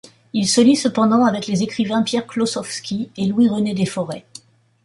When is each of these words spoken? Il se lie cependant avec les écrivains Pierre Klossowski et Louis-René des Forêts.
Il 0.33 0.49
se 0.49 0.61
lie 0.61 0.75
cependant 0.75 1.25
avec 1.25 1.45
les 1.45 1.61
écrivains 1.61 2.01
Pierre 2.01 2.25
Klossowski 2.25 3.11
et 3.17 3.27
Louis-René 3.27 3.75
des 3.75 3.85
Forêts. 3.85 4.25